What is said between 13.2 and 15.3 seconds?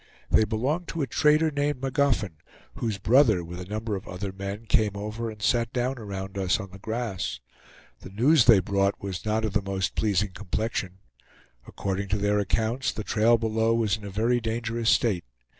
below was in a very dangerous state.